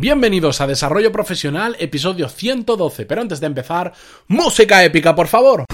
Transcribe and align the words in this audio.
Bienvenidos 0.00 0.60
a 0.60 0.68
Desarrollo 0.68 1.10
Profesional, 1.10 1.74
episodio 1.80 2.28
112. 2.28 3.04
Pero 3.04 3.20
antes 3.20 3.40
de 3.40 3.48
empezar, 3.48 3.92
música 4.28 4.84
épica, 4.84 5.12
por 5.12 5.26
favor. 5.26 5.64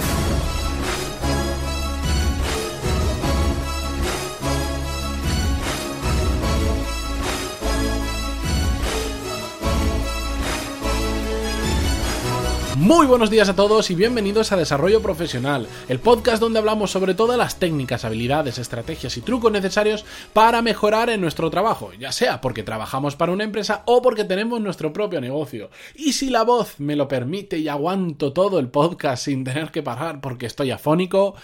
Muy 12.84 13.06
buenos 13.06 13.30
días 13.30 13.48
a 13.48 13.56
todos 13.56 13.90
y 13.90 13.94
bienvenidos 13.94 14.52
a 14.52 14.58
Desarrollo 14.58 15.00
Profesional, 15.00 15.66
el 15.88 16.00
podcast 16.00 16.38
donde 16.38 16.58
hablamos 16.58 16.90
sobre 16.90 17.14
todas 17.14 17.38
las 17.38 17.58
técnicas, 17.58 18.04
habilidades, 18.04 18.58
estrategias 18.58 19.16
y 19.16 19.22
trucos 19.22 19.50
necesarios 19.50 20.04
para 20.34 20.60
mejorar 20.60 21.08
en 21.08 21.22
nuestro 21.22 21.48
trabajo, 21.48 21.92
ya 21.98 22.12
sea 22.12 22.42
porque 22.42 22.62
trabajamos 22.62 23.16
para 23.16 23.32
una 23.32 23.44
empresa 23.44 23.84
o 23.86 24.02
porque 24.02 24.24
tenemos 24.24 24.60
nuestro 24.60 24.92
propio 24.92 25.22
negocio. 25.22 25.70
Y 25.94 26.12
si 26.12 26.28
la 26.28 26.42
voz 26.42 26.78
me 26.78 26.94
lo 26.94 27.08
permite 27.08 27.56
y 27.56 27.68
aguanto 27.68 28.34
todo 28.34 28.58
el 28.58 28.68
podcast 28.68 29.24
sin 29.24 29.44
tener 29.44 29.70
que 29.70 29.82
parar 29.82 30.20
porque 30.20 30.44
estoy 30.44 30.70
afónico, 30.70 31.36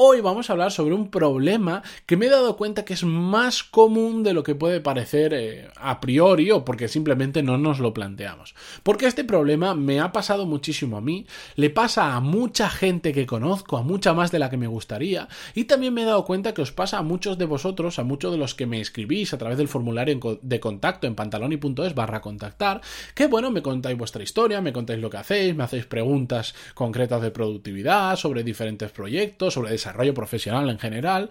Hoy 0.00 0.20
vamos 0.20 0.48
a 0.48 0.52
hablar 0.52 0.70
sobre 0.70 0.94
un 0.94 1.10
problema 1.10 1.82
que 2.06 2.16
me 2.16 2.26
he 2.26 2.30
dado 2.30 2.56
cuenta 2.56 2.84
que 2.84 2.94
es 2.94 3.02
más 3.02 3.64
común 3.64 4.22
de 4.22 4.32
lo 4.32 4.44
que 4.44 4.54
puede 4.54 4.80
parecer 4.80 5.34
eh, 5.34 5.70
a 5.74 5.98
priori 6.00 6.52
o 6.52 6.64
porque 6.64 6.86
simplemente 6.86 7.42
no 7.42 7.58
nos 7.58 7.80
lo 7.80 7.92
planteamos. 7.92 8.54
Porque 8.84 9.06
este 9.06 9.24
problema 9.24 9.74
me 9.74 9.98
ha 9.98 10.12
pasado 10.12 10.46
muchísimo 10.46 10.98
a 10.98 11.00
mí, 11.00 11.26
le 11.56 11.70
pasa 11.70 12.14
a 12.14 12.20
mucha 12.20 12.70
gente 12.70 13.12
que 13.12 13.26
conozco, 13.26 13.76
a 13.76 13.82
mucha 13.82 14.14
más 14.14 14.30
de 14.30 14.38
la 14.38 14.50
que 14.50 14.56
me 14.56 14.68
gustaría, 14.68 15.26
y 15.56 15.64
también 15.64 15.94
me 15.94 16.02
he 16.02 16.04
dado 16.04 16.24
cuenta 16.24 16.54
que 16.54 16.62
os 16.62 16.70
pasa 16.70 16.98
a 16.98 17.02
muchos 17.02 17.36
de 17.36 17.46
vosotros, 17.46 17.98
a 17.98 18.04
muchos 18.04 18.30
de 18.30 18.38
los 18.38 18.54
que 18.54 18.66
me 18.66 18.80
escribís 18.80 19.32
a 19.32 19.38
través 19.38 19.58
del 19.58 19.66
formulario 19.66 20.38
de 20.40 20.60
contacto 20.60 21.08
en 21.08 21.16
pantaloni.es 21.16 21.96
barra 21.96 22.20
contactar, 22.20 22.82
que 23.16 23.26
bueno, 23.26 23.50
me 23.50 23.62
contáis 23.62 23.98
vuestra 23.98 24.22
historia, 24.22 24.60
me 24.60 24.72
contáis 24.72 25.00
lo 25.00 25.10
que 25.10 25.16
hacéis, 25.16 25.56
me 25.56 25.64
hacéis 25.64 25.86
preguntas 25.86 26.54
concretas 26.74 27.20
de 27.20 27.32
productividad, 27.32 28.14
sobre 28.14 28.44
diferentes 28.44 28.92
proyectos, 28.92 29.54
sobre 29.54 29.72
desarrollo 29.72 29.87
desarrollo 29.88 30.14
profesional 30.14 30.70
en 30.70 30.78
general. 30.78 31.30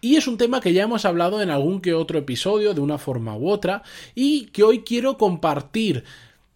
Y 0.00 0.16
es 0.16 0.26
un 0.26 0.38
tema 0.38 0.60
que 0.60 0.72
ya 0.72 0.84
hemos 0.84 1.04
hablado 1.04 1.40
en 1.40 1.50
algún 1.50 1.80
que 1.80 1.94
otro 1.94 2.18
episodio 2.18 2.74
de 2.74 2.80
una 2.80 2.98
forma 2.98 3.36
u 3.36 3.48
otra 3.48 3.82
y 4.14 4.46
que 4.46 4.62
hoy 4.62 4.80
quiero 4.80 5.16
compartir 5.16 6.04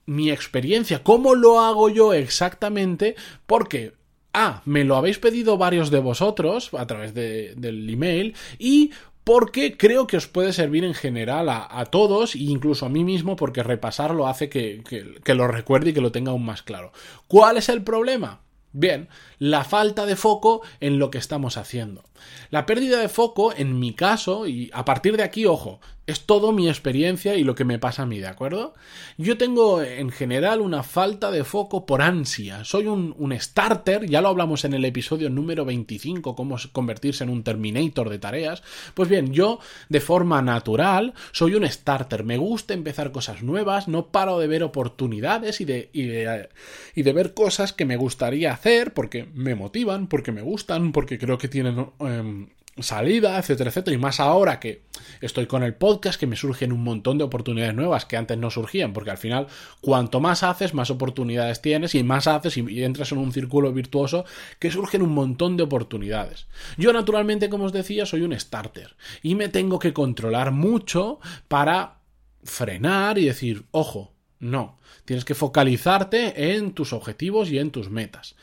mi 0.07 0.31
experiencia, 0.31 1.03
cómo 1.03 1.35
lo 1.35 1.61
hago 1.61 1.91
yo 1.91 2.15
exactamente, 2.15 3.15
porque 3.47 3.93
Ah, 4.33 4.63
me 4.67 4.85
lo 4.85 4.97
habéis 4.97 5.19
pedido 5.19 5.57
varios 5.57 5.91
de 5.91 6.01
vosotros 6.01 6.71
a 6.75 6.87
través 6.87 7.15
del 7.15 7.89
email 7.89 8.37
y 8.59 8.93
porque 9.25 9.77
creo 9.77 10.07
que 10.07 10.17
os 10.17 10.27
puede 10.27 10.53
servir 10.53 10.85
en 10.85 10.95
general 10.95 11.49
a, 11.49 11.85
todos 11.91 12.35
e 12.35 12.45
incluso 12.45 12.87
a 12.87 12.89
mí 12.89 13.05
mismo 13.05 13.37
porque 13.37 13.63
repasarlo 13.63 14.27
hace 14.27 14.49
que, 14.49 14.83
que 15.25 15.35
lo 15.35 15.49
recuerde 15.49 15.91
y 15.91 15.93
que 15.93 16.01
lo 16.01 16.13
tenga 16.13 16.31
aún 16.31 16.45
más 16.45 16.63
claro. 16.63 16.93
¿Cuál 17.27 17.57
es 17.57 17.69
el 17.69 17.83
problema? 17.83 18.41
Bien, 18.73 19.09
la 19.39 19.65
falta 19.65 20.07
de 20.07 20.17
foco 20.17 20.63
en 20.81 20.99
lo 20.99 21.11
que 21.11 21.19
estamos 21.19 21.57
haciendo. 21.57 22.05
La 22.51 22.67
pérdida 22.67 23.01
de 23.01 23.09
foco, 23.09 23.53
en 23.57 23.79
mi 23.79 23.95
caso, 23.95 24.47
y 24.47 24.71
a 24.73 24.85
partir 24.85 25.17
de 25.17 25.23
aquí, 25.23 25.47
ojo, 25.47 25.81
es 26.09 26.25
todo 26.25 26.53
mi 26.53 26.69
experiencia 26.69 27.37
y 27.37 27.45
lo 27.45 27.55
que 27.55 27.67
me 27.67 27.79
pasa 27.79 28.03
a 28.03 28.07
mí, 28.07 28.19
¿de 28.19 28.29
acuerdo? 28.29 28.73
Yo 29.19 29.37
tengo 29.37 29.83
en 29.83 30.11
general 30.11 30.63
una 30.63 30.83
falta 30.83 31.31
de 31.31 31.45
foco 31.45 31.85
por 31.85 32.01
ansia. 32.01 32.65
Soy 32.65 32.87
un, 32.87 33.15
starter, 33.39 34.07
ya 34.07 34.23
lo 34.23 34.29
hablamos 34.29 34.65
en 34.65 34.73
el 34.73 34.87
episodio 34.87 35.29
número 35.29 35.67
25, 35.67 36.35
cómo 36.35 36.57
convertirse 36.73 37.25
en 37.25 37.31
un 37.31 37.45
terminator 37.45 38.09
de 38.09 38.19
tareas. 38.19 38.63
Pues 38.95 39.11
bien, 39.11 39.35
yo 39.35 39.61
de 39.91 40.01
forma 40.01 40.41
natural 40.41 41.13
soy 41.33 41.57
un 41.57 41.69
starter. 41.69 42.25
Me 42.25 42.39
gusta 42.39 42.73
empezar 42.73 43.13
cosas 43.13 43.43
nuevas, 43.43 43.87
no 43.87 44.07
paro 44.07 44.39
de 44.39 44.47
ver 44.47 44.63
oportunidades 44.63 45.61
y 45.61 45.67
de, 45.67 45.91
y 45.93 46.07
de, 46.07 46.49
y 46.95 47.03
de 47.03 47.13
ver 47.13 47.35
cosas 47.35 47.75
que 47.75 47.85
me 47.85 47.99
gustaría 47.99 48.55
hacer 48.55 48.95
porque 48.95 49.29
me 49.35 49.55
motivan, 49.55 50.07
porque 50.07 50.33
me 50.33 50.41
gustan, 50.41 50.93
porque 50.93 51.19
creo 51.19 51.37
que 51.37 51.49
tienen 51.49 51.91
em, 52.11 52.49
salida, 52.83 53.39
etcétera, 53.39 53.71
etcétera. 53.71 53.95
Y 53.95 53.99
más 53.99 54.21
ahora 54.21 54.61
que 54.61 54.83
estoy 55.21 55.47
con 55.47 55.63
el 55.63 55.75
podcast, 55.75 56.19
que 56.19 56.27
me 56.27 56.37
surgen 56.37 56.73
un 56.73 56.83
montón 56.83 57.19
de 57.19 57.25
oportunidades 57.25 57.75
nuevas 57.75 58.05
que 58.05 58.17
antes 58.17 58.39
no 58.39 58.51
surgían, 58.51 58.93
porque 58.93 59.11
al 59.11 59.19
final, 59.19 59.47
cuanto 59.81 60.21
más 60.21 60.43
haces, 60.43 60.75
más 60.75 60.91
oportunidades 60.91 61.61
tienes, 61.61 61.95
y 61.95 62.03
más 62.03 62.27
haces 62.27 62.57
y 62.57 62.83
entras 62.83 63.13
en 63.13 63.19
un 63.19 63.33
círculo 63.33 63.73
virtuoso 63.73 64.25
que 64.59 64.71
surgen 64.71 65.03
un 65.03 65.13
montón 65.13 65.57
de 65.57 65.65
oportunidades. 65.65 66.47
Yo, 66.77 66.93
naturalmente, 66.93 67.49
como 67.49 67.65
os 67.65 67.73
decía, 67.73 68.07
soy 68.07 68.23
un 68.23 68.39
starter 68.39 68.97
y 69.23 69.35
me 69.35 69.49
tengo 69.49 69.79
que 69.79 69.93
controlar 69.93 70.53
mucho 70.53 71.21
para 71.49 71.99
frenar 72.43 73.19
y 73.19 73.27
decir, 73.27 73.65
ojo, 73.71 74.15
no, 74.41 74.79
tienes 75.05 75.25
que 75.25 75.35
focalizarte 75.35 76.55
en 76.55 76.73
tus 76.73 76.93
objetivos 76.93 77.51
y 77.51 77.59
en 77.59 77.71
tus 77.71 77.91
metas. 77.91 78.37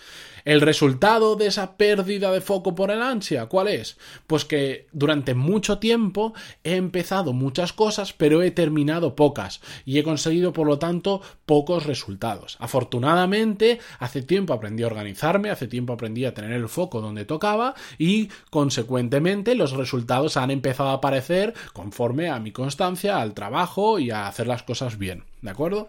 El 0.45 0.61
resultado 0.61 1.35
de 1.35 1.47
esa 1.47 1.75
pérdida 1.75 2.31
de 2.31 2.39
foco 2.39 2.75
por 2.75 2.91
el 2.91 3.01
ansia, 3.01 3.47
¿cuál 3.47 3.67
es? 3.67 3.97
Pues 4.28 4.45
que 4.45 4.85
durante 4.91 5.33
mucho 5.33 5.79
tiempo 5.79 6.35
he 6.63 6.75
empezado 6.75 7.33
muchas 7.33 7.73
cosas, 7.73 8.13
pero 8.13 8.44
he 8.44 8.51
terminado 8.51 9.16
pocas 9.16 9.59
y 9.85 9.97
he 9.97 10.03
conseguido, 10.03 10.53
por 10.53 10.67
lo 10.67 10.78
tanto, 10.78 11.22
pocos 11.47 11.88
resultados. 11.88 12.57
Afortunadamente, 12.59 13.79
hace 13.97 14.22
tiempo 14.22 14.53
aprendí 14.53 14.83
a 14.83 14.88
organizarme, 14.88 15.50
hace 15.50 15.67
tiempo 15.67 15.94
aprendí 15.94 16.25
a 16.25 16.35
tener 16.35 16.51
el 16.51 16.69
foco 16.69 17.01
donde 17.01 17.25
tocaba 17.25 17.73
y, 17.97 18.29
consecuentemente, 18.51 19.56
los 19.56 19.72
resultados 19.72 20.38
han 20.38 20.51
empezado 20.51 20.89
a 20.89 20.94
aparecer 20.94 21.56
conforme 21.73 22.29
a 22.29 22.39
mi 22.39 22.51
constancia, 22.51 23.19
al 23.19 23.33
trabajo 23.33 23.97
y 23.97 24.12
a 24.12 24.27
hacer 24.27 24.45
las 24.45 24.62
cosas 24.62 25.00
bien. 25.00 25.23
¿De 25.45 25.51
acuerdo? 25.51 25.88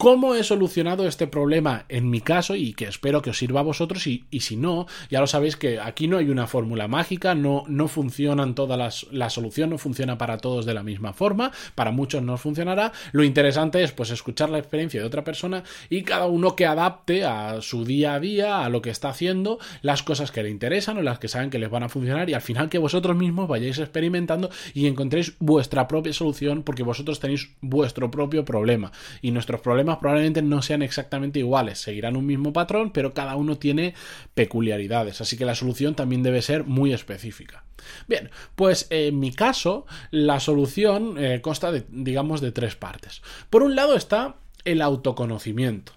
¿Cómo 0.00 0.34
he 0.34 0.42
solucionado 0.44 1.06
este 1.06 1.26
problema 1.26 1.84
en 1.90 2.08
mi 2.08 2.22
caso 2.22 2.56
y 2.56 2.72
que 2.72 2.86
espero 2.86 3.20
que 3.20 3.28
os 3.28 3.36
sirva 3.36 3.60
a 3.60 3.64
vosotros? 3.64 4.06
Y, 4.06 4.24
si 4.40 4.56
no, 4.56 4.86
ya 5.10 5.20
lo 5.20 5.26
sabéis 5.26 5.56
que 5.56 5.78
aquí 5.78 6.08
no 6.08 6.16
hay 6.16 6.30
una 6.30 6.46
fórmula 6.46 6.88
mágica, 6.88 7.34
no, 7.34 7.64
no 7.68 7.86
funcionan 7.86 8.54
todas 8.54 8.78
las, 8.78 9.06
la 9.10 9.28
solución 9.28 9.68
no 9.68 9.76
funciona 9.76 10.16
para 10.16 10.38
todos 10.38 10.64
de 10.64 10.72
la 10.72 10.82
misma 10.82 11.12
forma, 11.12 11.52
para 11.74 11.90
muchos 11.90 12.22
no 12.22 12.38
funcionará. 12.38 12.92
Lo 13.12 13.24
interesante 13.24 13.82
es 13.82 13.92
pues 13.92 14.08
escuchar 14.08 14.48
la 14.48 14.56
experiencia 14.56 14.98
de 14.98 15.06
otra 15.06 15.22
persona 15.22 15.64
y 15.90 16.00
cada 16.00 16.24
uno 16.24 16.56
que 16.56 16.64
adapte 16.64 17.26
a 17.26 17.60
su 17.60 17.84
día 17.84 18.14
a 18.14 18.20
día, 18.20 18.64
a 18.64 18.70
lo 18.70 18.80
que 18.80 18.88
está 18.88 19.10
haciendo, 19.10 19.58
las 19.82 20.02
cosas 20.02 20.32
que 20.32 20.42
le 20.42 20.48
interesan 20.48 20.96
o 20.96 21.02
las 21.02 21.18
que 21.18 21.28
saben 21.28 21.50
que 21.50 21.58
les 21.58 21.68
van 21.68 21.82
a 21.82 21.90
funcionar 21.90 22.30
y 22.30 22.32
al 22.32 22.40
final 22.40 22.70
que 22.70 22.78
vosotros 22.78 23.18
mismos 23.18 23.48
vayáis 23.48 23.76
experimentando 23.78 24.48
y 24.72 24.86
encontréis 24.86 25.34
vuestra 25.40 25.86
propia 25.88 26.14
solución 26.14 26.62
porque 26.62 26.84
vosotros 26.84 27.20
tenéis 27.20 27.50
vuestro 27.60 28.10
propio 28.10 28.46
problema 28.46 28.92
y 29.20 29.30
nuestros 29.32 29.60
problemas 29.60 29.89
probablemente 29.98 30.42
no 30.42 30.62
sean 30.62 30.82
exactamente 30.82 31.38
iguales, 31.38 31.80
seguirán 31.80 32.16
un 32.16 32.26
mismo 32.26 32.52
patrón, 32.52 32.92
pero 32.92 33.14
cada 33.14 33.36
uno 33.36 33.58
tiene 33.58 33.94
peculiaridades, 34.34 35.20
así 35.20 35.36
que 35.36 35.44
la 35.44 35.54
solución 35.54 35.94
también 35.94 36.22
debe 36.22 36.42
ser 36.42 36.64
muy 36.64 36.92
específica. 36.92 37.64
Bien, 38.06 38.30
pues 38.54 38.86
en 38.90 39.18
mi 39.18 39.32
caso 39.32 39.86
la 40.10 40.40
solución 40.40 41.16
eh, 41.18 41.40
consta 41.40 41.72
de, 41.72 41.84
digamos, 41.88 42.40
de 42.40 42.52
tres 42.52 42.76
partes. 42.76 43.22
Por 43.48 43.62
un 43.62 43.74
lado 43.74 43.96
está 43.96 44.36
el 44.64 44.82
autoconocimiento. 44.82 45.92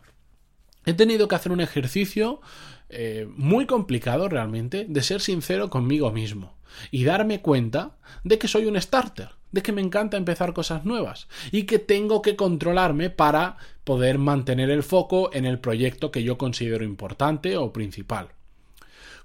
He 0.86 0.94
tenido 0.94 1.28
que 1.28 1.36
hacer 1.36 1.52
un 1.52 1.62
ejercicio 1.62 2.42
eh, 2.90 3.28
muy 3.36 3.66
complicado 3.66 4.30
realmente 4.30 4.86
de 4.88 5.02
ser 5.02 5.22
sincero 5.22 5.70
conmigo 5.70 6.12
mismo 6.12 6.58
y 6.92 7.06
darme 7.06 7.42
cuenta 7.42 7.98
de 8.24 8.38
que 8.38 8.48
soy 8.48 8.66
un 8.66 8.80
starter, 8.80 9.30
de 9.54 9.62
que 9.62 9.72
me 9.72 9.82
encanta 9.82 10.18
empezar 10.18 10.52
cosas 10.52 10.84
nuevas 10.84 11.30
y 11.52 11.64
que 11.64 11.80
tengo 11.80 12.22
que 12.22 12.36
controlarme 12.36 13.10
para 13.10 13.56
poder 13.86 14.18
mantener 14.18 14.70
el 14.70 14.84
foco 14.84 15.30
en 15.32 15.46
el 15.46 15.60
proyecto 15.60 16.12
que 16.12 16.24
yo 16.24 16.38
considero 16.38 16.84
importante 16.84 17.56
o 17.56 17.72
principal. 17.72 18.30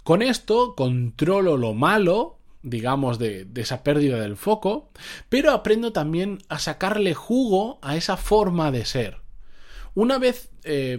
Con 0.05 0.23
esto 0.23 0.75
controlo 0.77 1.57
lo 1.57 1.75
malo, 1.75 2.39
digamos, 2.63 3.19
de, 3.19 3.49
esa 3.57 3.83
pérdida 3.83 4.21
del 4.21 4.37
foco, 4.37 4.91
pero 5.29 5.51
aprendo 5.51 5.93
también 5.93 6.39
a 6.49 6.59
sacarle 6.59 7.15
jugo 7.15 7.79
a 7.83 7.97
esa 7.97 8.17
forma 8.17 8.71
de 8.71 8.85
ser. 8.85 9.17
Una 9.95 10.19
vez 10.19 10.51
eh, 10.65 10.99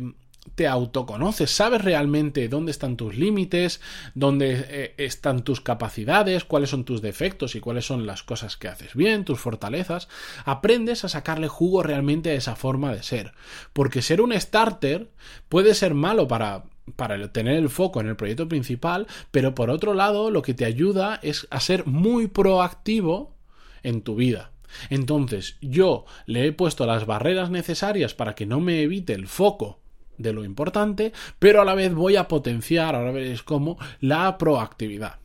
te 0.56 0.68
autoconoces, 0.68 1.52
sabes 1.52 1.84
realmente 1.84 2.48
dónde 2.48 2.72
están 2.72 2.98
tus 2.98 3.16
límites, 3.16 3.82
dónde 4.16 4.66
eh, 4.70 4.94
están 4.98 5.44
tus 5.44 5.62
capacidades, 5.62 6.44
cuáles 6.44 6.70
son 6.70 6.86
tus 6.86 7.02
defectos 7.02 7.56
y 7.56 7.60
cuáles 7.60 7.86
son 7.86 8.06
las 8.06 8.24
cosas 8.24 8.58
que 8.58 8.68
haces 8.68 8.96
bien, 8.96 9.26
tus 9.26 9.40
fortalezas, 9.40 10.08
aprendes 10.46 11.06
a 11.06 11.10
sacarle 11.10 11.48
jugo 11.48 11.84
realmente 11.84 12.32
a 12.32 12.36
esa 12.36 12.56
forma 12.56 12.94
de 12.94 13.04
ser. 13.04 13.34
Porque 13.74 14.02
ser 14.02 14.22
un 14.22 14.40
starter 14.40 15.10
puede 15.48 15.74
ser 15.74 15.94
malo 15.94 16.28
para 16.28 16.64
para 16.96 17.32
tener 17.32 17.56
el 17.56 17.70
foco 17.70 18.02
en 18.02 18.08
el 18.08 18.16
proyecto 18.16 18.48
principal, 18.48 19.06
pero 19.30 19.54
por 19.54 19.70
otro 19.70 19.94
lado 19.94 20.32
lo 20.32 20.42
que 20.42 20.56
te 20.56 20.66
ayuda 20.66 21.20
es 21.22 21.48
a 21.52 21.60
ser 21.60 21.86
muy 21.86 22.26
proactivo 22.26 23.36
en 23.84 24.02
tu 24.02 24.16
vida. 24.16 24.52
Entonces, 24.90 25.58
yo 25.62 26.06
le 26.26 26.46
he 26.46 26.52
puesto 26.52 26.86
las 26.86 27.06
barreras 27.06 27.50
necesarias 27.50 28.14
para 28.14 28.36
que 28.36 28.46
no 28.46 28.60
me 28.60 28.82
evite 28.82 29.14
el 29.14 29.28
foco 29.28 29.80
de 30.20 30.34
lo 30.34 30.44
importante, 30.44 31.12
pero 31.40 31.62
a 31.62 31.66
la 31.66 31.74
vez 31.74 31.96
voy 31.96 32.16
a 32.16 32.28
potenciar, 32.28 32.94
ahora 32.94 33.12
veréis 33.12 33.42
cómo, 33.42 33.80
la 34.00 34.38
proactividad. 34.38 35.16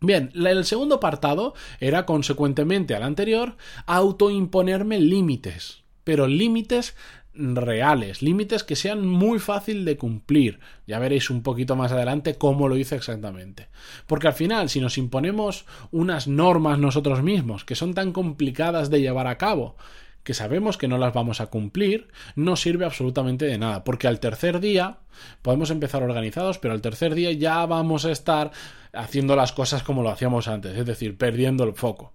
Bien, 0.00 0.30
el 0.34 0.64
segundo 0.64 0.96
apartado 0.96 1.54
era 1.80 2.06
consecuentemente 2.06 2.94
al 2.94 3.02
anterior 3.02 3.56
autoimponerme 3.86 5.00
límites. 5.00 5.82
pero 6.04 6.26
límites 6.26 6.96
reales, 7.34 8.20
límites 8.20 8.64
que 8.64 8.76
sean 8.76 9.06
muy 9.06 9.38
fácil 9.38 9.84
de 9.84 9.96
cumplir. 9.96 10.60
Ya 10.86 10.98
veréis 10.98 11.30
un 11.30 11.42
poquito 11.42 11.76
más 11.76 11.92
adelante 11.92 12.34
cómo 12.34 12.68
lo 12.68 12.76
hice 12.76 12.96
exactamente. 12.96 13.68
Porque 14.06 14.26
al 14.26 14.34
final, 14.34 14.68
si 14.68 14.80
nos 14.80 14.98
imponemos 14.98 15.64
unas 15.90 16.28
normas 16.28 16.78
nosotros 16.78 17.22
mismos 17.22 17.64
que 17.64 17.76
son 17.76 17.94
tan 17.94 18.12
complicadas 18.12 18.90
de 18.90 19.00
llevar 19.00 19.26
a 19.26 19.38
cabo, 19.38 19.76
que 20.24 20.34
sabemos 20.34 20.76
que 20.78 20.88
no 20.88 20.98
las 20.98 21.12
vamos 21.12 21.40
a 21.40 21.46
cumplir, 21.46 22.08
no 22.36 22.56
sirve 22.56 22.84
absolutamente 22.84 23.44
de 23.44 23.58
nada, 23.58 23.84
porque 23.84 24.06
al 24.06 24.20
tercer 24.20 24.60
día 24.60 24.98
podemos 25.42 25.70
empezar 25.70 26.02
organizados, 26.02 26.58
pero 26.58 26.74
al 26.74 26.80
tercer 26.80 27.14
día 27.14 27.32
ya 27.32 27.64
vamos 27.66 28.04
a 28.04 28.12
estar 28.12 28.52
haciendo 28.92 29.36
las 29.36 29.52
cosas 29.52 29.82
como 29.82 30.02
lo 30.02 30.10
hacíamos 30.10 30.48
antes, 30.48 30.76
es 30.76 30.86
decir, 30.86 31.16
perdiendo 31.16 31.64
el 31.64 31.74
foco. 31.74 32.12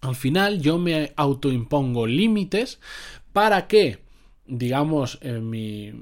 Al 0.00 0.16
final 0.16 0.60
yo 0.60 0.78
me 0.78 1.12
autoimpongo 1.16 2.06
límites 2.06 2.80
para 3.32 3.66
que, 3.68 4.00
digamos, 4.46 5.18
en 5.22 5.48
mi, 5.48 5.92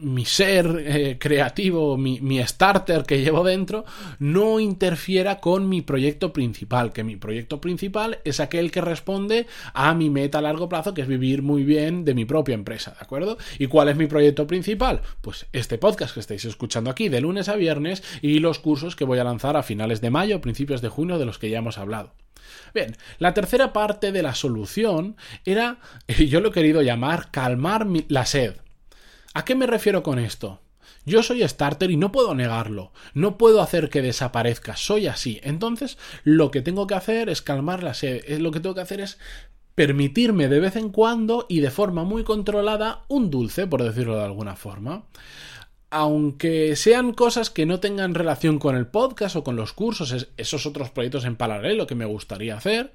mi 0.00 0.24
ser 0.24 0.82
eh, 0.84 1.18
creativo, 1.18 1.96
mi, 1.96 2.20
mi, 2.20 2.42
starter 2.42 3.04
que 3.04 3.20
llevo 3.20 3.44
dentro, 3.44 3.84
no 4.18 4.60
interfiera 4.60 5.40
con 5.40 5.68
mi 5.68 5.82
proyecto 5.82 6.32
principal, 6.32 6.92
que 6.92 7.04
mi 7.04 7.16
proyecto 7.16 7.60
principal 7.60 8.18
es 8.24 8.40
aquel 8.40 8.70
que 8.70 8.80
responde 8.80 9.46
a 9.74 9.94
mi 9.94 10.10
meta 10.10 10.38
a 10.38 10.42
largo 10.42 10.68
plazo, 10.68 10.94
que 10.94 11.02
es 11.02 11.08
vivir 11.08 11.42
muy 11.42 11.64
bien 11.64 12.04
de 12.04 12.14
mi 12.14 12.24
propia 12.24 12.54
empresa, 12.54 12.92
¿de 12.92 13.04
acuerdo? 13.04 13.38
¿Y 13.58 13.66
cuál 13.66 13.88
es 13.88 13.96
mi 13.96 14.06
proyecto 14.06 14.46
principal? 14.46 15.02
Pues 15.20 15.46
este 15.52 15.78
podcast 15.78 16.14
que 16.14 16.20
estáis 16.20 16.44
escuchando 16.44 16.90
aquí 16.90 17.08
de 17.08 17.20
lunes 17.20 17.48
a 17.48 17.56
viernes 17.56 18.02
y 18.22 18.38
los 18.38 18.58
cursos 18.58 18.96
que 18.96 19.04
voy 19.04 19.18
a 19.18 19.24
lanzar 19.24 19.56
a 19.56 19.62
finales 19.62 20.00
de 20.00 20.10
mayo, 20.10 20.40
principios 20.40 20.80
de 20.80 20.88
junio, 20.88 21.18
de 21.18 21.26
los 21.26 21.38
que 21.38 21.50
ya 21.50 21.58
hemos 21.58 21.78
hablado. 21.78 22.14
Bien, 22.74 22.96
la 23.18 23.34
tercera 23.34 23.72
parte 23.72 24.12
de 24.12 24.22
la 24.22 24.34
solución 24.34 25.16
era, 25.44 25.78
yo 26.08 26.40
lo 26.40 26.48
he 26.48 26.52
querido 26.52 26.82
llamar 26.82 27.30
calmar 27.30 27.86
la 28.08 28.26
sed. 28.26 28.56
¿A 29.32 29.44
qué 29.44 29.54
me 29.54 29.66
refiero 29.66 30.02
con 30.02 30.18
esto? 30.18 30.60
Yo 31.06 31.22
soy 31.22 31.46
starter 31.46 31.90
y 31.90 31.96
no 31.96 32.12
puedo 32.12 32.34
negarlo, 32.34 32.92
no 33.14 33.38
puedo 33.38 33.62
hacer 33.62 33.88
que 33.88 34.02
desaparezca, 34.02 34.76
soy 34.76 35.06
así. 35.06 35.40
Entonces, 35.42 35.98
lo 36.24 36.50
que 36.50 36.62
tengo 36.62 36.86
que 36.86 36.94
hacer 36.94 37.28
es 37.28 37.40
calmar 37.40 37.82
la 37.82 37.94
sed, 37.94 38.22
lo 38.38 38.50
que 38.50 38.60
tengo 38.60 38.74
que 38.74 38.82
hacer 38.82 39.00
es 39.00 39.18
permitirme 39.74 40.48
de 40.48 40.60
vez 40.60 40.76
en 40.76 40.90
cuando 40.90 41.46
y 41.48 41.60
de 41.60 41.70
forma 41.70 42.04
muy 42.04 42.24
controlada 42.24 43.04
un 43.08 43.30
dulce, 43.30 43.66
por 43.66 43.82
decirlo 43.82 44.16
de 44.16 44.24
alguna 44.24 44.56
forma. 44.56 45.04
Aunque 45.90 46.76
sean 46.76 47.12
cosas 47.12 47.50
que 47.50 47.66
no 47.66 47.80
tengan 47.80 48.14
relación 48.14 48.58
con 48.58 48.76
el 48.76 48.86
podcast 48.86 49.36
o 49.36 49.44
con 49.44 49.56
los 49.56 49.72
cursos, 49.72 50.28
esos 50.36 50.66
otros 50.66 50.90
proyectos 50.90 51.24
en 51.24 51.36
paralelo 51.36 51.86
que 51.86 51.94
me 51.94 52.04
gustaría 52.04 52.56
hacer, 52.56 52.92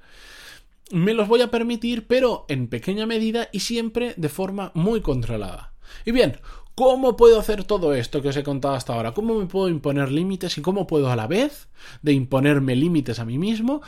me 0.90 1.14
los 1.14 1.28
voy 1.28 1.42
a 1.42 1.50
permitir, 1.50 2.06
pero 2.06 2.46
en 2.48 2.68
pequeña 2.68 3.06
medida 3.06 3.48
y 3.52 3.60
siempre 3.60 4.14
de 4.16 4.28
forma 4.28 4.72
muy 4.74 5.00
controlada. 5.00 5.72
Y 6.04 6.12
bien, 6.12 6.38
¿cómo 6.74 7.16
puedo 7.16 7.38
hacer 7.40 7.64
todo 7.64 7.94
esto 7.94 8.22
que 8.22 8.28
os 8.28 8.36
he 8.36 8.42
contado 8.42 8.74
hasta 8.74 8.94
ahora? 8.94 9.12
¿Cómo 9.12 9.38
me 9.38 9.46
puedo 9.46 9.68
imponer 9.68 10.10
límites 10.10 10.58
y 10.58 10.62
cómo 10.62 10.86
puedo 10.86 11.10
a 11.10 11.16
la 11.16 11.26
vez 11.26 11.68
de 12.02 12.12
imponerme 12.12 12.76
límites 12.76 13.18
a 13.18 13.24
mí 13.24 13.38
mismo 13.38 13.82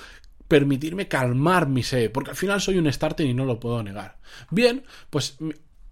permitirme 0.48 1.08
calmar 1.08 1.68
mi 1.68 1.82
sed? 1.82 2.10
Porque 2.10 2.30
al 2.30 2.36
final 2.36 2.60
soy 2.60 2.78
un 2.78 2.92
starter 2.92 3.26
y 3.26 3.34
no 3.34 3.44
lo 3.44 3.60
puedo 3.60 3.82
negar. 3.82 4.18
Bien, 4.50 4.84
pues 5.10 5.36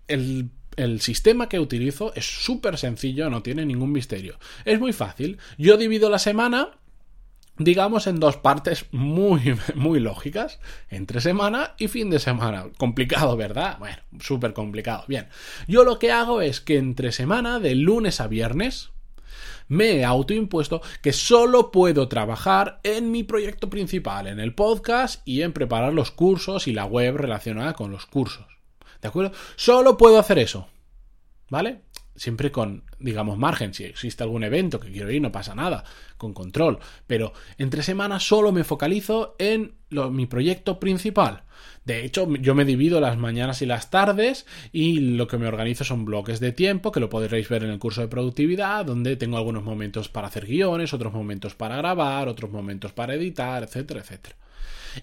el 0.09 0.51
el 0.77 1.01
sistema 1.01 1.49
que 1.49 1.59
utilizo 1.59 2.13
es 2.15 2.27
súper 2.27 2.79
sencillo, 2.79 3.31
no 3.31 3.43
tiene 3.43 3.65
ningún 3.65 3.93
misterio. 3.93 4.39
Es 4.65 4.79
muy 4.79 4.93
fácil. 4.93 5.39
Yo 5.59 5.77
divido 5.77 6.11
la 6.11 6.19
semana 6.19 6.79
digamos 7.59 8.07
en 8.07 8.21
dos 8.21 8.37
partes 8.37 8.87
muy, 8.93 9.59
muy 9.75 10.01
lógicas, 10.01 10.61
entre 10.91 11.21
semana 11.21 11.75
y 11.79 11.89
fin 11.89 12.11
de 12.11 12.19
semana. 12.19 12.67
Complicado, 12.79 13.37
¿verdad? 13.37 13.79
Bueno, 13.79 13.99
súper 14.21 14.53
complicado. 14.53 15.05
Bien, 15.09 15.29
yo 15.67 15.85
lo 15.85 15.99
que 15.99 16.13
hago 16.13 16.41
es 16.41 16.61
que 16.61 16.79
entre 16.79 17.13
semana, 17.13 17.61
de 17.61 17.75
lunes 17.75 18.21
a 18.21 18.27
viernes, 18.27 18.91
me 19.69 19.97
he 19.97 20.05
autoimpuesto 20.05 20.81
que 21.03 21.13
solo 21.13 21.71
puedo 21.71 22.09
trabajar 22.09 22.81
en 22.85 23.11
mi 23.11 23.25
proyecto 23.25 23.69
principal, 23.69 24.27
en 24.27 24.41
el 24.41 24.55
podcast 24.55 25.27
y 25.27 25.43
en 25.43 25.53
preparar 25.53 25.93
los 25.93 26.11
cursos 26.11 26.69
y 26.69 26.73
la 26.73 26.85
web 26.85 27.17
relacionada 27.17 27.73
con 27.75 27.91
los 27.91 28.07
cursos. 28.07 28.47
¿De 29.03 29.09
acuerdo? 29.09 29.33
Solo 29.57 29.97
puedo 29.97 30.19
hacer 30.19 30.39
eso. 30.39 30.69
¿Vale? 31.49 31.83
Siempre 32.17 32.51
con, 32.51 32.85
digamos, 32.99 33.39
margen. 33.39 33.75
Si 33.75 33.85
existe 33.85 34.23
algún 34.23 34.45
evento 34.45 34.81
que 34.81 34.91
quiero 34.91 35.11
ir, 35.11 35.23
no 35.23 35.33
pasa 35.33 35.55
nada, 35.55 35.85
con 36.17 36.33
control. 36.33 36.79
Pero 37.07 37.33
entre 37.59 37.83
semanas 37.83 38.27
solo 38.27 38.53
me 38.53 38.65
focalizo 38.65 39.37
en 39.39 39.75
mi 39.91 40.27
proyecto 40.27 40.81
principal. 40.81 41.45
De 41.85 42.05
hecho, 42.05 42.29
yo 42.37 42.55
me 42.55 42.65
divido 42.65 43.01
las 43.01 43.17
mañanas 43.17 43.63
y 43.63 43.67
las 43.67 43.91
tardes 43.91 44.45
y 44.73 44.99
lo 44.99 45.29
que 45.29 45.39
me 45.39 45.47
organizo 45.47 45.85
son 45.85 46.05
bloques 46.05 46.41
de 46.41 46.53
tiempo, 46.53 46.91
que 46.91 47.01
lo 47.01 47.09
podréis 47.09 47.49
ver 47.49 47.63
en 47.63 47.71
el 47.71 47.79
curso 47.79 48.01
de 48.01 48.09
productividad, 48.09 48.85
donde 48.85 49.17
tengo 49.17 49.37
algunos 49.37 49.63
momentos 49.63 50.09
para 50.09 50.27
hacer 50.27 50.47
guiones, 50.47 50.93
otros 50.93 51.13
momentos 51.13 51.55
para 51.55 51.77
grabar, 51.77 52.29
otros 52.29 52.51
momentos 52.51 52.93
para 52.93 53.15
editar, 53.15 53.63
etcétera, 53.63 54.01
etcétera. 54.01 54.37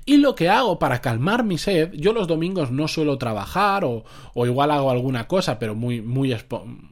Y 0.05 0.17
lo 0.17 0.35
que 0.35 0.49
hago 0.49 0.79
para 0.79 1.01
calmar 1.01 1.43
mi 1.43 1.57
sed, 1.57 1.91
yo 1.93 2.13
los 2.13 2.27
domingos 2.27 2.71
no 2.71 2.87
suelo 2.87 3.17
trabajar 3.17 3.85
o, 3.85 4.03
o 4.33 4.45
igual 4.45 4.71
hago 4.71 4.91
alguna 4.91 5.27
cosa, 5.27 5.59
pero 5.59 5.75
muy, 5.75 6.01
muy 6.01 6.35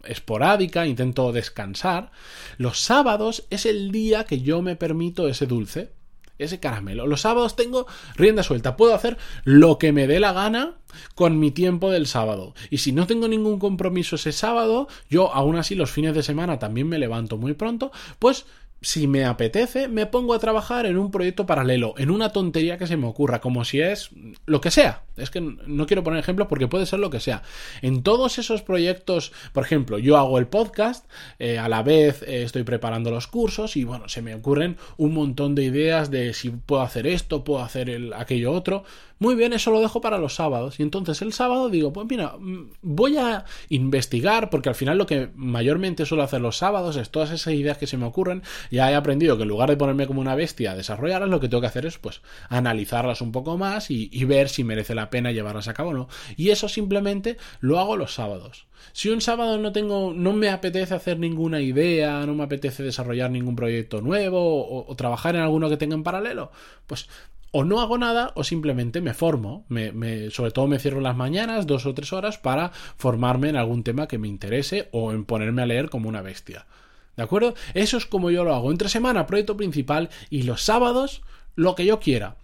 esporádica, 0.04 0.86
intento 0.86 1.32
descansar. 1.32 2.12
Los 2.58 2.80
sábados 2.80 3.46
es 3.50 3.66
el 3.66 3.92
día 3.92 4.26
que 4.26 4.42
yo 4.42 4.62
me 4.62 4.76
permito 4.76 5.28
ese 5.28 5.46
dulce, 5.46 5.92
ese 6.38 6.60
caramelo. 6.60 7.08
Los 7.08 7.22
sábados 7.22 7.56
tengo 7.56 7.88
rienda 8.16 8.44
suelta, 8.44 8.76
puedo 8.76 8.94
hacer 8.94 9.18
lo 9.44 9.78
que 9.78 9.92
me 9.92 10.08
dé 10.08 10.20
la 10.20 10.34
gana 10.34 10.76
con 11.16 11.40
mi 11.40 11.52
tiempo 11.52 11.92
del 11.92 12.08
sábado. 12.08 12.54
Y 12.70 12.80
si 12.80 12.92
no 12.92 13.08
tengo 13.08 13.28
ningún 13.28 13.60
compromiso 13.60 14.16
ese 14.16 14.32
sábado, 14.32 14.88
yo 15.10 15.34
aún 15.34 15.56
así 15.56 15.76
los 15.76 15.92
fines 15.92 16.14
de 16.14 16.24
semana 16.24 16.60
también 16.60 16.88
me 16.88 17.00
levanto 17.00 17.38
muy 17.38 17.54
pronto, 17.54 17.92
pues 18.20 18.46
si 18.82 19.08
me 19.08 19.26
apetece, 19.26 19.88
me 19.88 20.08
pongo 20.08 20.34
a 20.34 20.40
trabajar 20.40 20.88
en 20.88 20.98
un 20.98 21.12
proyecto 21.12 21.46
paralelo, 21.46 21.94
en 21.98 22.10
una 22.10 22.32
tontería 22.32 22.80
que 22.80 22.88
se 22.88 22.98
me 22.98 23.06
ocurra, 23.06 23.40
como 23.40 23.64
si 23.64 23.80
es 23.80 24.10
lo 24.48 24.60
que 24.60 24.72
sea. 24.72 25.04
Es 25.18 25.30
que 25.30 25.40
no 25.40 25.86
quiero 25.86 26.04
poner 26.04 26.20
ejemplos 26.20 26.48
porque 26.48 26.68
puede 26.68 26.88
ser 26.88 27.00
lo 27.00 27.12
que 27.12 27.20
sea. 27.20 27.44
En 27.84 28.02
todos 28.02 28.40
esos 28.40 28.64
proyectos, 28.64 29.34
por 29.54 29.64
ejemplo, 29.64 30.00
yo 30.00 30.18
hago 30.18 30.40
el 30.40 30.48
podcast, 30.48 31.06
eh, 31.38 31.60
a 31.60 31.70
la 31.70 31.84
vez 31.84 32.24
eh, 32.24 32.42
estoy 32.42 32.64
preparando 32.64 33.12
los 33.12 33.28
cursos 33.28 33.78
y 33.78 33.84
bueno, 33.84 34.10
se 34.10 34.24
me 34.24 34.34
ocurren 34.34 34.78
un 34.98 35.14
montón 35.14 35.54
de 35.54 35.64
ideas 35.64 36.10
de 36.10 36.34
si 36.34 36.50
puedo 36.50 36.82
hacer 36.82 37.06
esto, 37.06 37.44
puedo 37.44 37.62
hacer 37.62 37.88
el, 37.88 38.14
aquello 38.14 38.52
otro. 38.52 38.84
Muy 39.22 39.36
bien, 39.36 39.54
eso 39.54 39.70
lo 39.70 39.82
dejo 39.82 40.02
para 40.02 40.18
los 40.18 40.34
sábados. 40.34 40.80
Y 40.80 40.84
entonces 40.84 41.22
el 41.22 41.32
sábado 41.32 41.70
digo, 41.70 41.94
pues 41.94 42.08
mira, 42.10 42.34
mm, 42.40 42.72
voy 42.82 43.18
a 43.18 43.46
investigar, 43.70 44.50
porque 44.50 44.70
al 44.70 44.74
final 44.74 44.98
lo 44.98 45.06
que 45.06 45.30
mayormente 45.36 46.08
suelo 46.08 46.24
hacer 46.24 46.42
los 46.42 46.58
sábados 46.58 46.96
es 46.96 47.12
todas 47.12 47.30
esas 47.30 47.54
ideas 47.54 47.78
que 47.78 47.86
se 47.86 47.98
me 47.98 48.08
ocurren. 48.08 48.42
Ya 48.72 48.90
he 48.90 48.96
aprendido 48.96 49.36
que 49.36 49.44
en 49.44 49.50
lugar 49.50 49.70
de 49.70 49.76
ponerme 49.76 50.08
como 50.08 50.22
una 50.22 50.34
bestia 50.34 50.72
a 50.72 50.76
desarrollarlas, 50.76 51.30
lo 51.30 51.42
que 51.42 51.50
tengo 51.50 51.62
que 51.62 51.68
hacer 51.68 51.86
es 51.86 51.98
pues 51.98 52.22
analizarlas 52.48 53.22
un 53.22 53.34
poco 53.34 53.58
más 53.58 53.92
y, 53.92 54.10
ver 54.26 54.48
si 54.48 54.64
merece 54.64 54.96
la 54.96 55.10
pena 55.10 55.34
llevarlas 55.34 55.68
a 55.68 55.74
cabo 55.74 55.90
o 55.90 55.94
no. 55.94 56.08
Y 56.38 56.50
eso 56.50 56.70
simplemente 56.70 57.38
lo 57.60 57.80
hago 57.80 57.98
los 57.98 58.14
sábados. 58.14 58.66
Si 58.94 59.10
un 59.10 59.20
sábado 59.20 59.58
no 59.58 59.74
tengo, 59.74 60.14
no 60.16 60.32
me 60.32 60.50
apetece 60.50 60.94
hacer 60.94 61.20
ninguna 61.20 61.60
idea, 61.60 62.26
no 62.26 62.34
me 62.34 62.44
apetece 62.44 62.82
desarrollar 62.82 63.30
ningún 63.30 63.58
proyecto 63.58 64.02
nuevo 64.02 64.88
o, 64.88 64.96
trabajar 64.96 65.36
en 65.36 65.42
alguno 65.42 65.70
que 65.70 65.78
tenga 65.78 65.96
en 65.96 66.04
paralelo, 66.04 66.52
pues 66.88 67.10
o 67.52 67.66
no 67.66 67.82
hago 67.82 67.98
nada 67.98 68.32
o 68.36 68.46
simplemente 68.46 69.02
me 69.02 69.14
formo. 69.14 69.66
Me, 69.68 70.32
sobre 70.32 70.52
todo 70.52 70.68
me 70.68 70.80
cierro 70.80 71.02
las 71.02 71.18
mañanas, 71.18 71.68
dos 71.68 71.86
o 71.86 71.94
tres 71.94 72.14
horas, 72.14 72.38
para 72.38 72.70
formarme 72.70 73.50
en 73.50 73.58
algún 73.58 73.84
tema 73.84 74.08
que 74.08 74.18
me 74.18 74.30
interese 74.30 74.88
o 74.92 75.12
en 75.12 75.26
ponerme 75.26 75.62
a 75.62 75.66
leer 75.66 75.90
como 75.90 76.08
una 76.08 76.22
bestia. 76.22 76.66
¿De 77.16 77.24
acuerdo? 77.24 77.54
Eso 77.74 77.98
es 77.98 78.06
como 78.06 78.32
yo 78.32 78.44
lo 78.44 78.56
hago. 78.56 78.72
Entre 78.72 78.90
semana, 78.90 79.28
proyecto 79.28 79.58
principal 79.58 80.10
y 80.30 80.44
los 80.44 80.64
sábados, 80.64 81.22
lo 81.56 81.76
que 81.76 81.86
yo 81.86 82.00
quiera. 82.00 82.38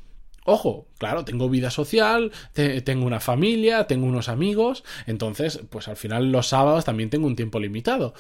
Ojo, 0.50 0.88
claro, 0.98 1.26
tengo 1.26 1.50
vida 1.50 1.70
social, 1.70 2.32
tengo 2.54 3.06
una 3.06 3.20
familia, 3.20 3.86
tengo 3.86 4.06
unos 4.06 4.30
amigos, 4.30 4.86
entonces, 5.06 5.60
pues 5.70 5.90
al 5.90 5.98
final 5.98 6.32
los 6.32 6.48
sábados 6.48 6.86
también 6.86 7.10
tengo 7.10 7.28
un 7.28 7.36
tiempo 7.36 7.60
limitado. 7.60 8.14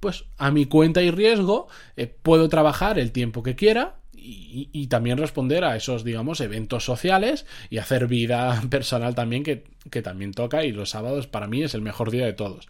Pues 0.00 0.24
a 0.38 0.50
mi 0.50 0.66
cuenta 0.66 1.02
y 1.02 1.12
riesgo 1.12 1.68
eh, 1.96 2.08
puedo 2.08 2.48
trabajar 2.48 2.98
el 2.98 3.12
tiempo 3.12 3.44
que 3.44 3.54
quiera 3.54 3.98
y, 4.12 4.88
también 4.88 5.18
responder 5.18 5.64
a 5.64 5.76
esos, 5.76 6.02
digamos, 6.02 6.40
eventos 6.40 6.84
sociales 6.84 7.46
y 7.70 7.78
hacer 7.78 8.08
vida 8.08 8.60
personal 8.70 9.14
también 9.14 9.44
que, 9.44 9.64
que 9.90 10.02
también 10.02 10.32
toca 10.32 10.64
y 10.64 10.72
los 10.72 10.90
sábados 10.90 11.28
para 11.28 11.46
mí 11.46 11.62
es 11.62 11.74
el 11.74 11.82
mejor 11.82 12.10
día 12.10 12.26
de 12.26 12.32
todos. 12.32 12.68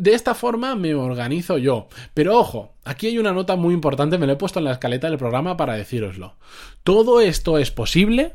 De 0.00 0.14
esta 0.14 0.34
forma 0.34 0.74
me 0.76 0.94
organizo 0.94 1.58
yo. 1.58 1.88
Pero 2.14 2.38
ojo, 2.38 2.72
aquí 2.84 3.08
hay 3.08 3.18
una 3.18 3.34
nota 3.34 3.54
muy 3.56 3.74
importante, 3.74 4.16
me 4.16 4.26
lo 4.26 4.32
he 4.32 4.36
puesto 4.36 4.58
en 4.58 4.64
la 4.64 4.72
escaleta 4.72 5.10
del 5.10 5.18
programa 5.18 5.58
para 5.58 5.74
decíroslo. 5.74 6.36
Todo 6.84 7.20
esto 7.20 7.58
es 7.58 7.70
posible 7.70 8.32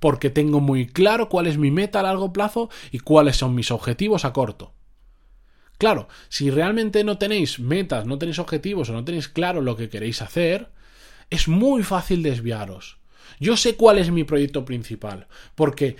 porque 0.00 0.28
tengo 0.28 0.60
muy 0.60 0.86
claro 0.86 1.30
cuál 1.30 1.46
es 1.46 1.56
mi 1.56 1.70
meta 1.70 2.00
a 2.00 2.02
largo 2.02 2.34
plazo 2.34 2.68
y 2.92 2.98
cuáles 2.98 3.36
son 3.36 3.54
mis 3.54 3.70
objetivos 3.70 4.26
a 4.26 4.34
corto. 4.34 4.74
Claro, 5.78 6.08
si 6.28 6.50
realmente 6.50 7.02
no 7.04 7.16
tenéis 7.16 7.58
metas, 7.58 8.04
no 8.04 8.18
tenéis 8.18 8.38
objetivos 8.38 8.90
o 8.90 8.92
no 8.92 9.02
tenéis 9.02 9.28
claro 9.28 9.62
lo 9.62 9.76
que 9.76 9.88
queréis 9.88 10.20
hacer, 10.20 10.68
es 11.30 11.48
muy 11.48 11.84
fácil 11.84 12.22
desviaros. 12.22 12.98
Yo 13.40 13.56
sé 13.56 13.76
cuál 13.76 13.96
es 13.96 14.10
mi 14.10 14.24
proyecto 14.24 14.66
principal, 14.66 15.26
porque 15.54 15.96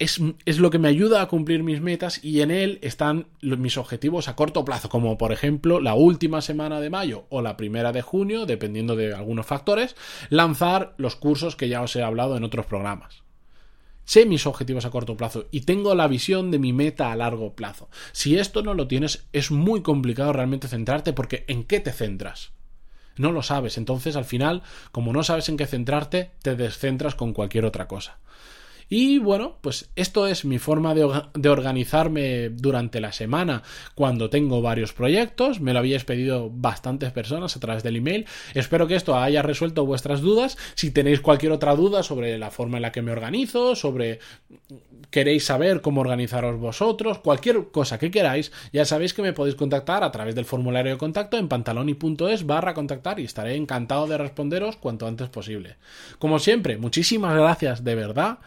es, 0.00 0.58
lo 0.58 0.70
que 0.70 0.78
me 0.78 0.88
ayuda 0.88 1.20
a 1.20 1.28
cumplir 1.28 1.62
mis 1.62 1.82
metas 1.82 2.24
y 2.24 2.40
en 2.40 2.50
él 2.50 2.78
están 2.80 3.26
mis 3.42 3.76
objetivos 3.76 4.28
a 4.28 4.34
corto 4.34 4.64
plazo, 4.64 4.88
como 4.88 5.18
por 5.18 5.30
ejemplo 5.30 5.78
la 5.78 5.94
última 5.94 6.40
semana 6.40 6.80
de 6.80 6.88
mayo 6.88 7.26
o 7.28 7.42
la 7.42 7.58
primera 7.58 7.92
de 7.92 8.00
junio, 8.00 8.46
dependiendo 8.46 8.96
de 8.96 9.14
algunos 9.14 9.46
factores, 9.46 9.94
lanzar 10.30 10.94
los 10.96 11.16
cursos 11.16 11.54
que 11.54 11.68
ya 11.68 11.82
os 11.82 11.94
he 11.96 12.02
hablado 12.02 12.38
en 12.38 12.44
otros 12.44 12.64
programas. 12.64 13.22
Sé 14.04 14.24
mis 14.24 14.46
objetivos 14.46 14.86
a 14.86 14.90
corto 14.90 15.18
plazo 15.18 15.46
y 15.50 15.60
tengo 15.60 15.94
la 15.94 16.08
visión 16.08 16.50
de 16.50 16.58
mi 16.58 16.72
meta 16.72 17.12
a 17.12 17.16
largo 17.16 17.54
plazo. 17.54 17.90
Si 18.12 18.38
esto 18.38 18.62
no 18.62 18.72
lo 18.72 18.88
tienes, 18.88 19.28
es 19.34 19.50
muy 19.50 19.82
complicado 19.82 20.32
realmente 20.32 20.66
centrarte 20.66 21.12
porque 21.12 21.44
¿en 21.46 21.64
qué 21.64 21.78
te 21.78 21.92
centras? 21.92 22.52
No 23.16 23.32
lo 23.32 23.42
sabes, 23.42 23.76
entonces 23.76 24.16
al 24.16 24.24
final, 24.24 24.62
como 24.92 25.12
no 25.12 25.22
sabes 25.22 25.50
en 25.50 25.58
qué 25.58 25.66
centrarte, 25.66 26.30
te 26.42 26.56
descentras 26.56 27.14
con 27.14 27.34
cualquier 27.34 27.66
otra 27.66 27.86
cosa. 27.86 28.18
Y 28.92 29.18
bueno, 29.18 29.56
pues 29.60 29.88
esto 29.94 30.26
es 30.26 30.44
mi 30.44 30.58
forma 30.58 30.94
de, 30.96 31.04
organizarme 31.48 32.48
durante 32.48 33.00
la 33.00 33.12
semana 33.12 33.62
cuando 33.94 34.30
tengo 34.30 34.62
varios 34.62 34.92
proyectos. 34.92 35.60
Me 35.60 35.72
lo 35.72 35.78
habíais 35.78 36.04
pedido 36.04 36.50
bastantes 36.52 37.12
personas 37.12 37.56
a 37.56 37.60
través 37.60 37.84
del 37.84 37.94
email. 37.94 38.26
Espero 38.52 38.88
que 38.88 38.96
esto 38.96 39.16
haya 39.16 39.42
resuelto 39.42 39.86
vuestras 39.86 40.22
dudas. 40.22 40.58
Si 40.74 40.90
tenéis 40.90 41.20
cualquier 41.20 41.52
otra 41.52 41.76
duda 41.76 42.02
sobre 42.02 42.36
la 42.36 42.50
forma 42.50 42.78
en 42.78 42.82
la 42.82 42.90
que 42.90 43.00
me 43.00 43.12
organizo, 43.12 43.76
sobre 43.76 44.18
queréis 45.10 45.44
saber 45.44 45.82
cómo 45.82 46.00
organizaros 46.00 46.58
vosotros, 46.58 47.18
cualquier 47.18 47.70
cosa 47.70 47.96
que 47.98 48.10
queráis, 48.10 48.50
ya 48.72 48.84
sabéis 48.84 49.14
que 49.14 49.22
me 49.22 49.32
podéis 49.32 49.54
contactar 49.54 50.02
a 50.02 50.10
través 50.10 50.34
del 50.34 50.44
formulario 50.44 50.92
de 50.92 50.98
contacto 50.98 51.36
en 51.38 51.48
pantaloni.es 51.48 52.44
barra 52.44 52.74
contactar 52.74 53.20
y 53.20 53.24
estaré 53.24 53.54
encantado 53.54 54.08
de 54.08 54.18
responderos 54.18 54.76
cuanto 54.76 55.06
antes 55.06 55.28
posible. 55.28 55.76
Como 56.18 56.40
siempre, 56.40 56.76
muchísimas 56.76 57.36
gracias 57.36 57.84
de 57.84 57.94
verdad 57.94 58.38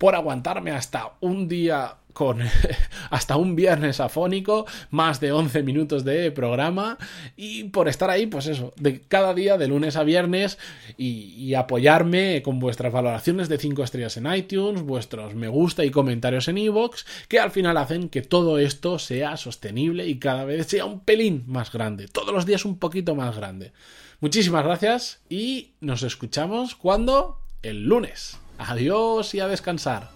por 0.00 0.14
aguantarme 0.14 0.70
hasta 0.70 1.12
un 1.20 1.46
día 1.46 1.96
con 2.14 2.40
hasta 3.10 3.36
un 3.36 3.54
viernes 3.54 4.00
afónico, 4.00 4.64
más 4.88 5.20
de 5.20 5.30
11 5.30 5.62
minutos 5.62 6.04
de 6.04 6.30
programa 6.30 6.96
y 7.36 7.64
por 7.64 7.86
estar 7.86 8.08
ahí, 8.08 8.26
pues 8.26 8.46
eso, 8.46 8.72
de 8.78 9.02
cada 9.02 9.34
día 9.34 9.58
de 9.58 9.68
lunes 9.68 9.96
a 9.96 10.02
viernes 10.02 10.56
y, 10.96 11.52
apoyarme 11.52 12.40
con 12.42 12.60
vuestras 12.60 12.94
valoraciones 12.94 13.50
de 13.50 13.58
5 13.58 13.84
estrellas 13.84 14.16
en 14.16 14.32
iTunes, 14.32 14.82
vuestros 14.82 15.34
me 15.34 15.48
gusta 15.48 15.84
y 15.84 15.90
comentarios 15.90 16.48
en 16.48 16.56
iVoox, 16.56 17.04
que 17.28 17.38
al 17.38 17.50
final 17.50 17.76
hacen 17.76 18.08
que 18.08 18.22
todo 18.22 18.58
esto 18.58 18.98
sea 18.98 19.36
sostenible 19.36 20.06
y 20.06 20.18
cada 20.18 20.46
vez 20.46 20.68
sea 20.68 20.86
un 20.86 21.00
pelín 21.00 21.44
más 21.46 21.70
grande, 21.70 22.08
todos 22.08 22.32
los 22.32 22.46
días 22.46 22.64
un 22.64 22.78
poquito 22.78 23.14
más 23.14 23.36
grande. 23.36 23.72
Muchísimas 24.20 24.64
gracias 24.64 25.20
y 25.28 25.72
nos 25.80 26.02
escuchamos 26.02 26.74
cuando 26.74 27.38
el 27.62 27.84
lunes. 27.84 28.38
Adiós 28.66 29.34
y 29.34 29.40
a 29.40 29.48
descansar. 29.48 30.08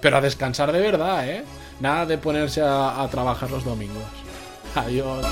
Pero 0.00 0.16
a 0.16 0.20
descansar 0.20 0.72
de 0.72 0.80
verdad, 0.80 1.28
¿eh? 1.28 1.44
Nada 1.80 2.06
de 2.06 2.18
ponerse 2.18 2.60
a, 2.62 3.06
trabajar 3.10 3.50
los 3.50 3.64
domingos. 3.64 4.04
Adiós. 4.74 5.24